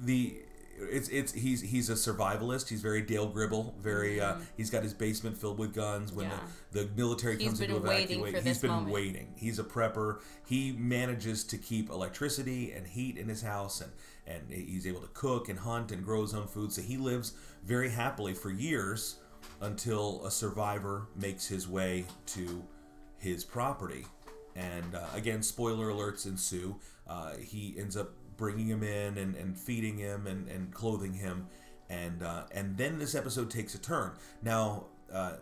[0.00, 0.36] the
[0.78, 4.92] it's it's he's he's a survivalist he's very dale gribble very uh he's got his
[4.92, 6.38] basement filled with guns when Yeah.
[6.72, 8.92] the, the military He's comes in to evacuate he's been moment.
[8.92, 13.90] waiting he's a prepper he manages to keep electricity and heat in his house and
[14.26, 17.32] and he's able to cook and hunt and grow his own food so he lives
[17.64, 19.16] very happily for years
[19.62, 22.62] until a survivor makes his way to
[23.18, 24.04] his property
[24.54, 26.76] and uh, again spoiler alerts ensue
[27.08, 31.46] uh, he ends up bringing him in and, and feeding him and, and clothing him
[31.88, 35.34] and uh, and then this episode takes a turn now uh,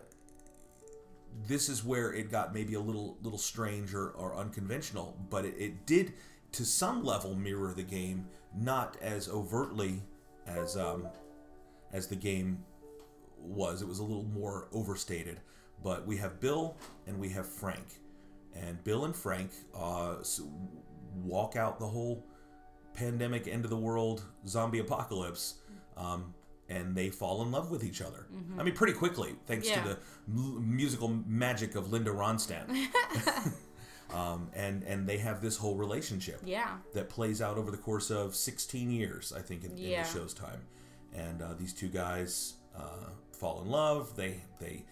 [1.47, 5.55] this is where it got maybe a little little strange or, or unconventional but it,
[5.57, 6.13] it did
[6.51, 10.01] to some level mirror the game not as overtly
[10.47, 11.07] as um,
[11.91, 12.63] as the game
[13.37, 13.81] was.
[13.81, 15.39] It was a little more overstated.
[15.83, 17.85] But we have Bill and we have Frank,
[18.55, 20.15] and Bill and Frank uh,
[21.23, 22.25] walk out the whole
[22.93, 25.55] pandemic, end of the world, zombie apocalypse,
[25.97, 26.33] um,
[26.69, 28.25] and they fall in love with each other.
[28.57, 29.83] I mean, pretty quickly, thanks Yeah.
[29.83, 32.67] to the m- musical magic of Linda Ronstadt.
[34.13, 36.77] um, and and they have this whole relationship yeah.
[36.93, 40.33] that plays out over the course of 16 years, I think, in, in the show's
[40.33, 40.61] time.
[41.13, 44.15] And uh, these two guys uh, fall in love.
[44.15, 44.85] They they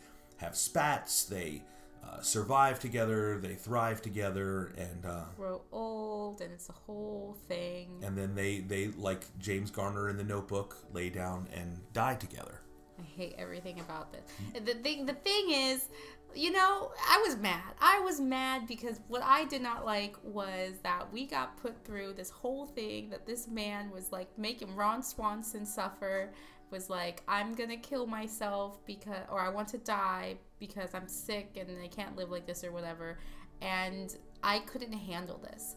[0.43, 1.23] have spats.
[1.25, 1.63] They
[2.03, 3.39] uh, survive together.
[3.41, 8.01] They thrive together, and uh, Grow old, and it's a whole thing.
[8.03, 12.60] and then they they like James Garner in The Notebook, lay down and die together.
[12.99, 14.21] I hate everything about this.
[14.65, 15.89] The thing, the thing is,
[16.36, 17.73] you know, I was mad.
[17.82, 22.13] I was mad because what I did not like was that we got put through
[22.13, 26.32] this whole thing that this man was like making Ron Swanson suffer.
[26.74, 31.56] Was like, I'm gonna kill myself because, or I want to die because I'm sick
[31.56, 33.20] and I can't live like this or whatever.
[33.62, 35.76] And I couldn't handle this.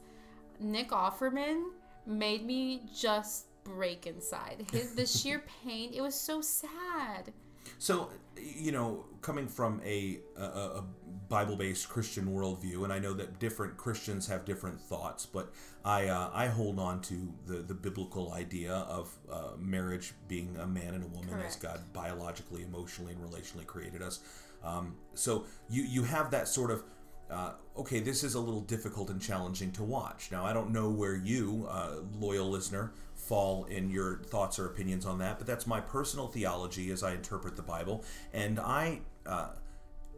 [0.59, 1.65] Nick Offerman
[2.07, 4.65] made me just break inside.
[4.73, 5.93] His the sheer pain.
[5.93, 7.31] It was so sad.
[7.79, 10.85] So, you know, coming from a, a, a
[11.29, 15.53] Bible-based Christian worldview, and I know that different Christians have different thoughts, but
[15.85, 20.67] I uh, I hold on to the the biblical idea of uh, marriage being a
[20.67, 24.21] man and a woman as God biologically, emotionally, and relationally created us.
[24.63, 26.85] Um, so you you have that sort of
[27.31, 30.31] uh, okay, this is a little difficult and challenging to watch.
[30.31, 32.93] Now, I don't know where you, uh, loyal listener,
[33.27, 37.13] fall in your thoughts or opinions on that, but that's my personal theology as I
[37.15, 39.01] interpret the Bible, and I.
[39.25, 39.49] Uh,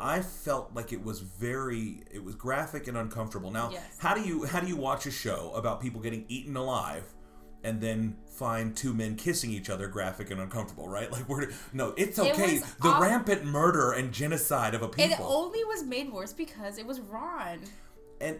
[0.01, 3.51] I felt like it was very it was graphic and uncomfortable.
[3.51, 3.97] Now, Yes.
[3.99, 7.03] how do you how do you watch a show about people getting eaten alive
[7.65, 11.11] and then find two men kissing each other graphic and uncomfortable, right?
[11.19, 12.61] Like we're no, it's okay.
[12.61, 15.17] was the rampant murder and genocide of a people.
[15.17, 17.59] It only was made worse because it was Ron.
[18.21, 18.39] And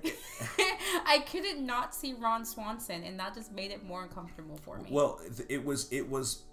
[1.07, 4.89] I couldn't not see Ron Swanson, and that just made it more uncomfortable for me.
[4.91, 6.45] Well, it was it was.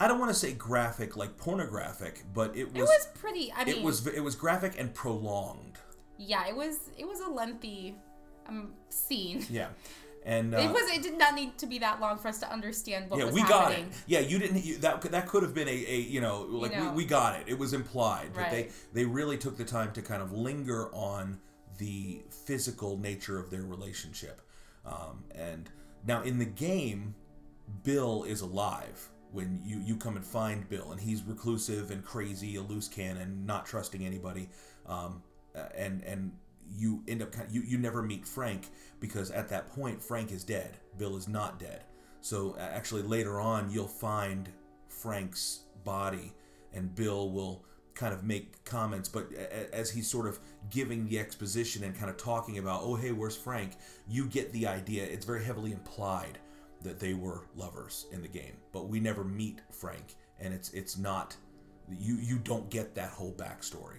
[0.00, 2.82] I don't want to say graphic like pornographic, but it was.
[2.82, 3.52] it was pretty.
[3.52, 5.78] I mean, it was it was graphic and prolonged.
[6.18, 6.90] yeah, it was.
[6.98, 7.96] It was a lengthy
[8.48, 9.44] um scene.
[9.50, 9.68] Yeah,
[10.24, 10.90] and uh, it was.
[10.90, 13.34] It did not need to be that long for us to understand what yeah, was
[13.34, 13.84] we got it.
[14.06, 14.64] Yeah, you didn't.
[14.64, 16.90] You, that could- that could have been a, a you know like know.
[16.90, 17.44] we, we got it.
[17.46, 21.38] It was implied, but they they really took the time to kind of linger on
[21.78, 24.40] the physical nature of their relationship.
[24.84, 25.68] Um, and
[26.06, 27.14] now in the game,
[27.82, 32.56] Bill is alive when you you come and find Bill, and he's reclusive and crazy,
[32.56, 34.48] a loose cannon, not trusting anybody.
[34.86, 35.22] Um,
[35.76, 36.32] and and
[36.74, 38.68] you end up kind of, you you never meet Frank
[39.00, 40.76] because at that point Frank is dead.
[40.96, 41.84] Bill is not dead.
[42.20, 44.48] So actually later on you'll find
[44.88, 46.32] Frank's body,
[46.72, 47.65] and Bill will
[47.96, 49.32] kind of make comments, but
[49.72, 50.38] as he's sort of
[50.70, 53.72] giving the exposition and kind of talking about, oh hey, where's Frank?
[54.08, 55.02] You get the idea.
[55.04, 56.38] It's very heavily implied
[56.82, 60.96] that they were lovers in the game, but we never meet Frank, and it's it's
[60.96, 61.34] not
[61.98, 63.98] you you don't get that whole backstory.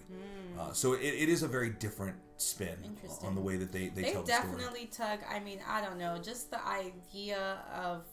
[0.58, 2.76] Uh, so it, it is a very different spin
[3.24, 4.48] on the way that they they, They tell the story.
[4.52, 5.20] definitely took.
[5.28, 8.04] I mean, I don't know, just the idea of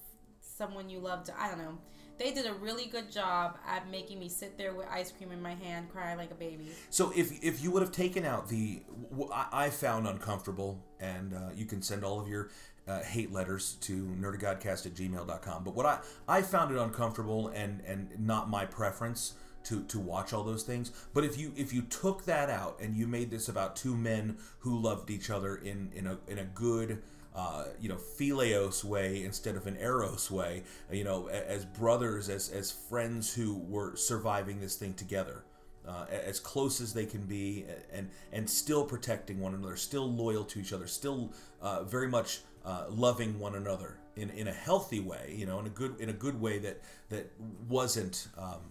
[0.41, 1.39] someone you love to.
[1.39, 1.77] I don't know.
[2.17, 5.41] They did a really good job at making me sit there with ice cream in
[5.41, 6.67] my hand, crying like a baby.
[6.89, 8.83] So if if you would have taken out the
[9.31, 12.49] I found uncomfortable, and uh, you can send all of your
[12.87, 15.63] uh, hate letters to nerdofgodcast at gmail.com.
[15.63, 19.33] But what I I found it uncomfortable and and not my preference
[19.65, 20.91] to to watch all those things.
[21.13, 24.37] But if you if you took that out and you made this about two men
[24.59, 27.01] who loved each other in in a in a good
[27.35, 32.49] uh, you know, philios way instead of an eros way, you know, as brothers, as,
[32.49, 35.43] as friends who were surviving this thing together,
[35.87, 40.43] uh, as close as they can be, and and still protecting one another, still loyal
[40.45, 44.99] to each other, still uh, very much uh, loving one another in, in a healthy
[44.99, 47.31] way, you know, in a good in a good way that that
[47.67, 48.61] wasn't um,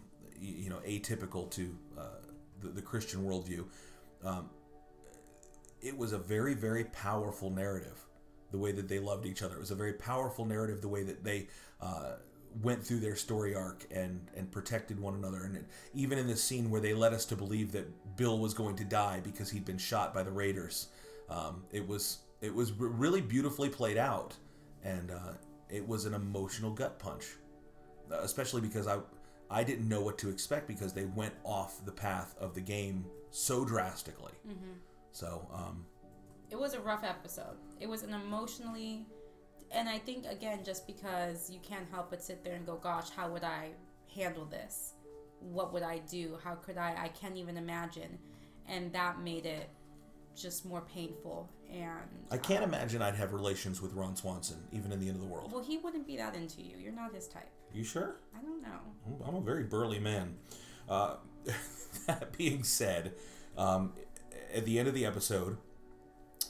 [0.40, 2.02] you know atypical to uh,
[2.62, 3.64] the, the Christian worldview.
[4.24, 4.48] Um,
[5.82, 8.06] it was a very very powerful narrative
[8.50, 9.56] the way that they loved each other.
[9.56, 11.48] It was a very powerful narrative the way that they
[11.80, 12.12] uh,
[12.62, 15.44] went through their story arc and and protected one another.
[15.44, 18.54] And it, even in this scene where they led us to believe that bill was
[18.54, 20.88] going to die because he'd been shot by the raiders
[21.28, 24.34] um, it was it was really beautifully played out.
[24.82, 25.32] And uh,
[25.70, 27.24] it was an emotional gut punch
[28.12, 28.98] uh, especially because i
[29.50, 33.04] i didn't know what to expect because they went off the path of the game
[33.30, 34.32] so drastically.
[35.12, 35.84] So um,
[36.50, 37.56] it was a rough episode.
[37.80, 39.06] It was an emotionally,
[39.70, 43.10] and I think again, just because you can't help but sit there and go, "Gosh,
[43.10, 43.70] how would I
[44.14, 44.94] handle this?
[45.40, 46.38] What would I do?
[46.42, 46.94] How could I?
[46.98, 48.18] I can't even imagine,"
[48.68, 49.68] and that made it
[50.36, 51.50] just more painful.
[51.70, 51.90] And
[52.30, 55.22] I can't um, imagine I'd have relations with Ron Swanson, even in the end of
[55.22, 55.52] the world.
[55.52, 56.76] Well, he wouldn't be that into you.
[56.78, 57.48] You're not his type.
[57.72, 58.16] You sure?
[58.36, 59.24] I don't know.
[59.26, 60.36] I'm a very burly man.
[60.88, 61.16] Uh,
[62.06, 63.14] that being said,
[63.58, 63.92] um,
[64.54, 65.56] at the end of the episode,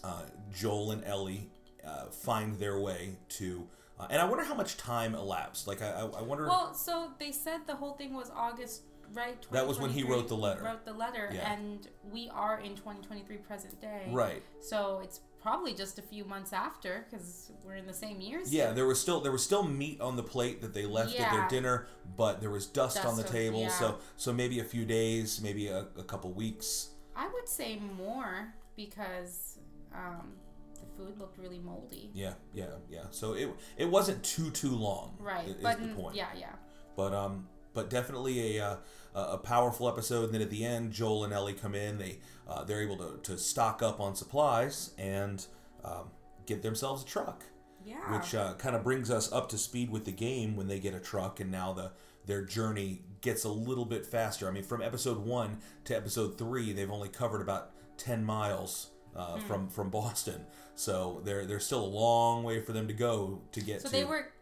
[0.04, 0.22] uh,
[0.60, 1.48] Joel and Ellie
[1.86, 3.66] uh, find their way to,
[3.98, 5.66] uh, and I wonder how much time elapsed.
[5.66, 6.46] Like I, I I wonder.
[6.46, 9.36] Well, so they said the whole thing was August, right?
[9.50, 10.62] That was when he wrote the letter.
[10.62, 11.52] Wrote the letter, Yeah.
[11.52, 14.02] and we are in 2023 present day.
[14.12, 14.42] right.
[14.60, 18.52] So it's probably just a few months after because we're in the same years.
[18.52, 21.30] Yeah, there was still there was still meat on the plate that they left at
[21.30, 21.86] their dinner,
[22.16, 23.60] but there was dust, on the Dust table.
[23.60, 23.68] yeah.
[23.68, 26.90] So so maybe a few days, maybe a, a couple weeks.
[27.16, 29.53] I would say more because
[29.94, 30.32] um,
[30.74, 32.10] the food looked really moldy.
[32.14, 33.04] Yeah, yeah, yeah.
[33.10, 35.16] So it it wasn't too too long.
[35.18, 36.16] Right, Is but the point.
[36.16, 36.52] yeah, yeah.
[36.96, 38.76] But um, but definitely a uh,
[39.14, 40.24] a a powerful episode.
[40.26, 41.98] And then at the end, Joel and Ellie come in.
[41.98, 45.44] They uh, they're able to, to stock up on supplies and
[45.84, 46.10] um,
[46.46, 47.42] get themselves a truck,
[47.84, 47.96] Yeah.
[48.16, 50.94] which uh, kind of brings us up to speed with the game when they get
[50.94, 51.40] a truck.
[51.40, 51.92] And now the
[52.26, 54.48] their journey gets a little bit faster.
[54.48, 58.90] I mean, from episode one to episode three, they've only covered about ten miles.
[59.16, 59.46] Uh, Hmm.
[59.46, 63.60] From from Boston, so there there's still a long way for them to go to
[63.60, 63.92] get so to.
[63.92, 64.32] they were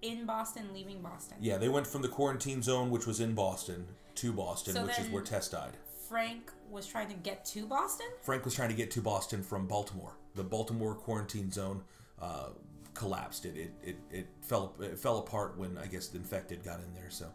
[0.00, 1.36] in Boston, leaving Boston.
[1.40, 4.98] Yeah, they went from the quarantine zone, which was in Boston, to Boston, So which
[4.98, 5.76] is where Tess died.
[6.08, 8.06] Frank was trying to get to Boston.
[8.22, 10.14] Frank was trying to get to Boston from Baltimore.
[10.34, 11.82] The Baltimore quarantine zone
[12.22, 12.50] uh,
[12.94, 13.44] collapsed.
[13.44, 16.94] It, it, it, it fell it fell apart when I guess the infected got in
[16.94, 17.10] there.
[17.10, 17.26] So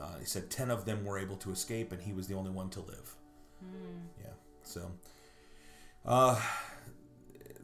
[0.00, 2.50] uh, he said ten of them were able to escape, and he was the only
[2.52, 3.16] one to live.
[4.20, 4.26] Yeah.
[4.62, 4.92] So
[6.04, 6.40] uh,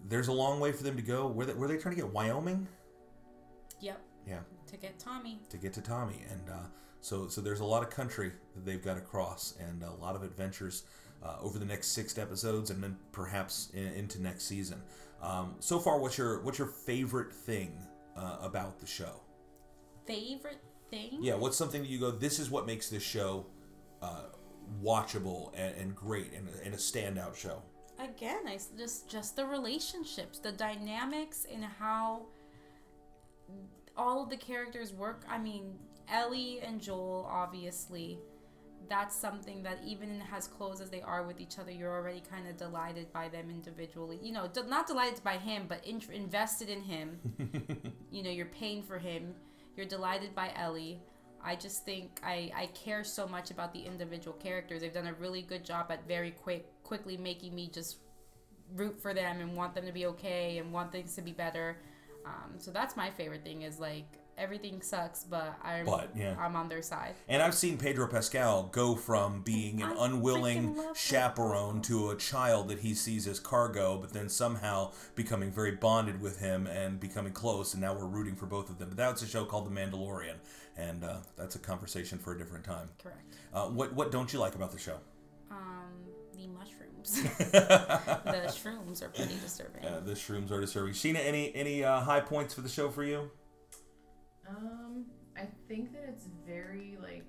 [0.08, 1.26] there's a long way for them to go.
[1.28, 2.66] Were they, were they trying to get Wyoming?
[3.80, 4.00] Yep.
[4.26, 4.40] Yeah.
[4.68, 5.38] To get Tommy.
[5.50, 6.66] to get to Tommy, and uh,
[7.00, 10.16] so so there's a lot of country that they've got to cross, and a lot
[10.16, 10.84] of adventures
[11.22, 14.82] uh, over the next six episodes, and then perhaps in, into next season.
[15.22, 17.78] Um, so far, what's your what's your favorite thing
[18.16, 19.20] uh, about the show?
[20.04, 21.18] Favorite thing?
[21.20, 22.10] Yeah, what's something that you go?
[22.10, 23.46] This is what makes this show
[24.02, 24.24] uh,
[24.82, 27.62] watchable and, and great, and, and a standout show.
[27.98, 32.22] Again I just just the relationships the dynamics and how
[33.96, 35.24] all of the characters work.
[35.28, 35.74] I mean
[36.08, 38.18] ellie and joel obviously
[38.88, 42.46] that's something that even as close as they are with each other you're already kind
[42.46, 44.18] of delighted by them individually.
[44.22, 47.18] You know not delighted by him but in- invested in him.
[48.12, 49.34] You know you're paying for him.
[49.76, 51.00] You're delighted by ellie
[51.44, 54.80] i just think I, I care so much about the individual characters.
[54.82, 57.98] They've done a really good job at very quick quickly making me just
[58.74, 61.78] root for them and want them to be okay and want things to be better.
[62.24, 64.06] Um, so that's my favorite thing is like
[64.38, 66.34] everything sucks but i'm But, yeah.
[66.38, 67.14] i'm on their side.
[67.28, 72.68] And I've seen Pedro Pascal go from being an I unwilling chaperone to a child
[72.68, 77.32] that he sees as cargo, but then somehow becoming very bonded with him and becoming
[77.32, 78.88] close, and now we're rooting for both of them.
[78.88, 80.36] But that's a show called The Mandalorian,
[80.76, 82.88] and uh, that's a conversation for a different time.
[83.02, 84.98] correct Uh, what what don't you like about the show?
[85.50, 85.92] um
[86.34, 90.92] the mushrooms the shrooms are pretty disturbing Uh, the shrooms are disturbing.
[90.92, 93.30] Sheena, any any uh, high points for the show for you?
[94.48, 97.24] Um, I think that it's very like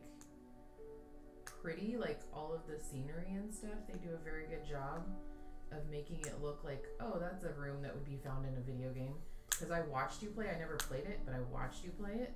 [1.45, 3.79] pretty, like all of the scenery and stuff.
[3.87, 5.05] They do a very good job
[5.71, 8.61] of making it look like, oh, that's a room that would be found in a
[8.61, 9.15] video game.
[9.49, 10.49] Because I watched you play.
[10.53, 12.33] I never played it, but I watched you play it,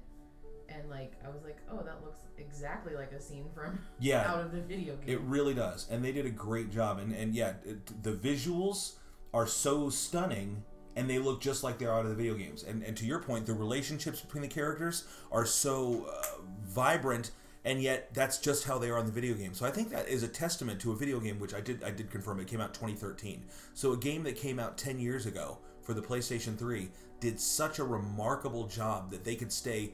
[0.74, 4.22] and like I was like, oh, that looks exactly like a scene from Yeah.
[4.32, 5.10] out of the video game.
[5.10, 7.00] It really does, and they did a great job.
[7.00, 8.94] And and yeah, it, the visuals
[9.34, 10.64] are so stunning,
[10.96, 12.64] and they look just like they're out of the video games.
[12.64, 17.32] And and to your point, the relationships between the characters are so uh, vibrant,
[17.66, 19.54] and yet that's just how they are in the video game.
[19.54, 21.92] So I think that is a testament to a video game, which I did I
[21.92, 23.46] did confirm it came out 2013.
[23.74, 27.80] So a game that came out 10 years ago for the PlayStation 3 did such
[27.80, 29.94] a remarkable job that they could stay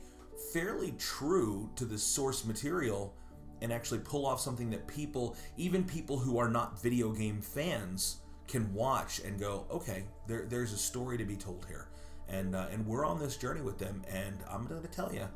[0.54, 3.14] fairly true to the source material
[3.62, 8.18] and actually pull off something that people, even people who are not video game fans,
[8.48, 11.90] can watch and go, okay, there, there's a story to be told here,
[12.30, 15.28] and uh, and we're on this journey with them, and I'm going to tell you,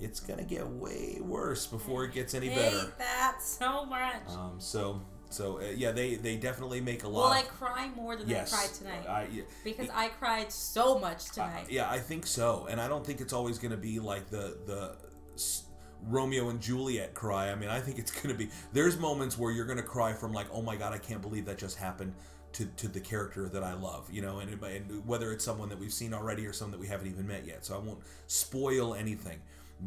[0.00, 2.78] it's going to get way worse before it gets any better.
[2.78, 4.28] Hate that so much.
[4.28, 5.02] Um, so
[5.34, 7.24] so uh, yeah, they they definitely make a lot.
[7.24, 9.08] Will I cry more than yes, I cried tonight?
[9.08, 11.66] I, yeah, because I cried so much tonight.
[11.68, 14.56] yeah, I think so, and I don't think it's always going to be like the
[14.66, 14.96] the
[15.34, 15.64] s-
[16.08, 17.50] Romeo and Juliet cry.
[17.50, 18.50] I mean, I think it's going to be.
[18.72, 21.46] There's moments where you're going to cry from like, oh my god, I can't believe
[21.46, 22.14] that just happened
[22.52, 25.78] to to the character that I love, you know, and, and whether it's someone that
[25.78, 27.64] we've seen already or someone that we haven't even met yet.
[27.64, 29.40] So I won't spoil anything,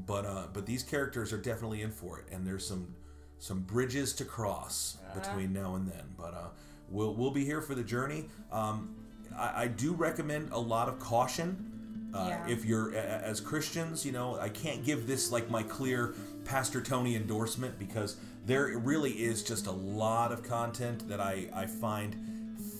[0.05, 2.93] but uh, but these characters are definitely in for it, and there's some
[3.39, 6.03] some bridges to cross between now and then.
[6.17, 6.47] But uh,
[6.89, 8.25] we'll we'll be here for the journey.
[8.51, 8.95] Um,
[9.37, 11.73] I, I do recommend a lot of caution.
[12.13, 12.47] Uh, Yeah.
[12.47, 16.15] If you're as Christians, you know, I can't give this like my clear
[16.45, 18.15] Pastor Tony endorsement because
[18.45, 22.15] there really is just a lot of content that I, I find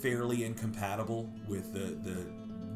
[0.01, 2.25] fairly incompatible with the, the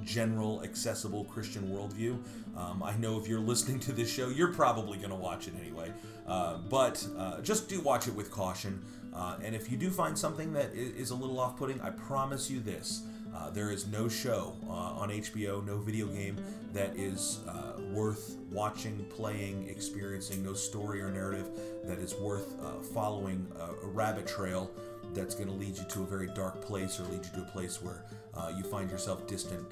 [0.04, 2.18] general accessible Christian worldview.
[2.58, 5.54] Um, I know if you're listening to this show, you're probably going to watch it
[5.60, 5.92] anyway.
[6.28, 8.82] Uh, but uh, just do watch it with caution.
[9.14, 12.50] Uh, and if you do find something that is a little off putting, I promise
[12.50, 13.04] you this.
[13.36, 16.36] Uh, there is no show uh, on HBO, no video game
[16.74, 21.48] that is uh, worth watching, playing, experiencing, no story or narrative
[21.86, 22.56] that is worth
[22.94, 24.70] following a, a rabbit trail
[25.14, 27.52] that's going to lead you to a very dark place or lead you to a
[27.52, 29.66] place where uh, you find yourself distant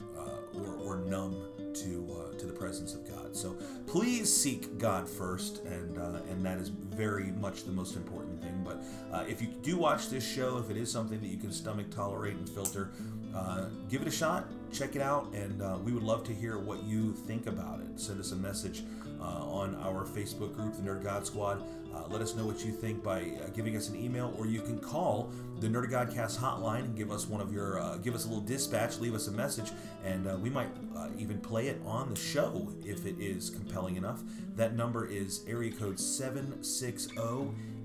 [0.56, 1.36] or, or numb
[1.74, 3.36] to uh, to the presence of God.
[3.36, 8.42] So please seek God first, and uh, and that is very much the most important
[8.42, 8.66] thing.
[8.66, 8.84] But
[9.16, 11.90] uh, if you do watch this show, if it is something that you can stomach,
[11.92, 12.92] tolerate, and filter,
[13.36, 14.46] uh, give it a shot.
[14.72, 18.00] Check it out, and uh, we would love to hear what you think about it.
[18.00, 18.84] Send us a message
[19.22, 21.62] uh, on our Facebook group, the Nerd God Squad.
[21.94, 24.62] Uh, let us know what you think by uh, giving us an email, or you
[24.62, 28.26] can call the Nerd Godcast hotline and give us one of your, uh, give us
[28.26, 29.72] a little dispatch, leave us a message,
[30.06, 33.96] and uh, we might uh, even play it on the show if it is compelling
[33.96, 34.22] enough.
[34.56, 37.18] That number is area code oh, 760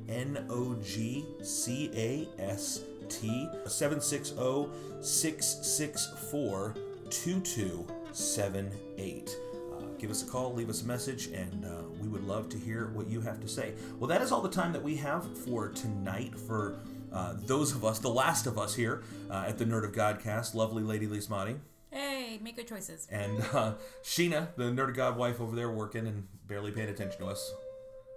[0.09, 4.69] N O G C A S T 760
[5.01, 6.75] 664
[7.11, 9.54] 2278.
[9.99, 11.69] Give us a call, leave us a message, and uh,
[12.01, 13.73] we would love to hear what you have to say.
[13.99, 16.79] Well, that is all the time that we have for tonight for
[17.13, 20.55] uh, those of us, the last of us here uh, at the Nerd of Godcast.
[20.55, 21.59] Lovely Lady Lismati.
[21.91, 23.07] hey, make good choices.
[23.11, 27.21] And uh, Sheena, the Nerd of God wife over there working and barely paying attention
[27.21, 27.53] to us.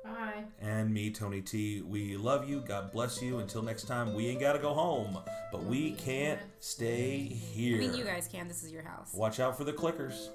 [0.03, 0.45] Bye.
[0.61, 1.81] And me, Tony T.
[1.81, 2.61] We love you.
[2.61, 3.39] God bless you.
[3.39, 5.17] Until next time, we ain't got to go home,
[5.51, 7.75] but we can't stay here.
[7.75, 8.47] I mean, you guys can.
[8.47, 9.13] This is your house.
[9.13, 10.29] Watch out for the clickers.